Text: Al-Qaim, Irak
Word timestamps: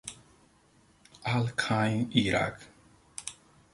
Al-Qaim, 1.33 2.09
Irak 2.25 2.57